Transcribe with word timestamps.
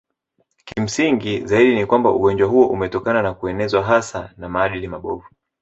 Kimsingi 0.65 1.45
zaidi 1.47 1.75
ni 1.75 1.85
kwamba 1.85 2.09
ugonjwa 2.11 2.47
huo 2.47 2.67
umetokana 2.67 3.21
na 3.21 3.33
kuenezwa 3.33 3.83
hasa 3.83 4.33
na 4.37 4.49
maadili 4.49 4.87
mabovu 4.87 5.25